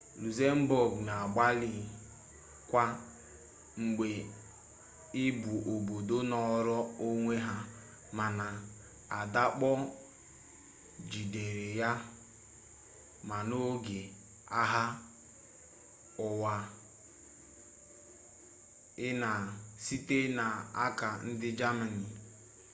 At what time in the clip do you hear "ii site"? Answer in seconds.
19.41-20.17